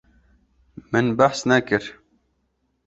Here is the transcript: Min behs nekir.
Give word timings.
Min 0.91 1.07
behs 1.21 1.41
nekir. 1.53 1.85